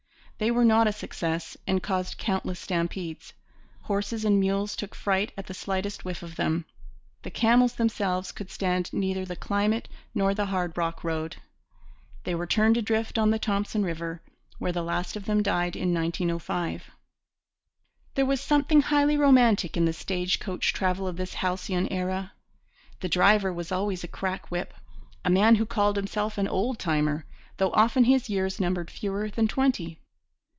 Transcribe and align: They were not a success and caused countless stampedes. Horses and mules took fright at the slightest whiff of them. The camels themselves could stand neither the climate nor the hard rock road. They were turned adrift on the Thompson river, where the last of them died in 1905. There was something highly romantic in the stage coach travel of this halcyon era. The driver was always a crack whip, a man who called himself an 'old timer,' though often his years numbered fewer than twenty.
They 0.37 0.49
were 0.49 0.65
not 0.65 0.87
a 0.87 0.91
success 0.91 1.55
and 1.67 1.83
caused 1.83 2.17
countless 2.17 2.59
stampedes. 2.59 3.33
Horses 3.81 4.25
and 4.25 4.39
mules 4.39 4.75
took 4.75 4.95
fright 4.95 5.31
at 5.37 5.45
the 5.45 5.53
slightest 5.53 6.03
whiff 6.03 6.23
of 6.23 6.35
them. 6.35 6.65
The 7.21 7.29
camels 7.29 7.75
themselves 7.75 8.31
could 8.31 8.49
stand 8.49 8.91
neither 8.91 9.23
the 9.23 9.35
climate 9.35 9.87
nor 10.15 10.33
the 10.33 10.47
hard 10.47 10.75
rock 10.75 11.03
road. 11.03 11.35
They 12.23 12.33
were 12.33 12.47
turned 12.47 12.75
adrift 12.75 13.19
on 13.19 13.29
the 13.29 13.37
Thompson 13.37 13.83
river, 13.83 14.23
where 14.57 14.71
the 14.71 14.81
last 14.81 15.15
of 15.15 15.25
them 15.25 15.43
died 15.43 15.75
in 15.75 15.93
1905. 15.93 16.85
There 18.15 18.25
was 18.25 18.41
something 18.41 18.81
highly 18.81 19.17
romantic 19.17 19.77
in 19.77 19.85
the 19.85 19.93
stage 19.93 20.39
coach 20.39 20.73
travel 20.73 21.07
of 21.07 21.17
this 21.17 21.35
halcyon 21.35 21.87
era. 21.89 22.33
The 23.01 23.09
driver 23.09 23.53
was 23.53 23.71
always 23.71 24.03
a 24.03 24.07
crack 24.07 24.49
whip, 24.49 24.73
a 25.23 25.29
man 25.29 25.57
who 25.57 25.67
called 25.67 25.97
himself 25.97 26.39
an 26.39 26.47
'old 26.47 26.79
timer,' 26.79 27.27
though 27.57 27.71
often 27.73 28.05
his 28.05 28.27
years 28.27 28.59
numbered 28.59 28.89
fewer 28.89 29.29
than 29.29 29.47
twenty. 29.47 29.99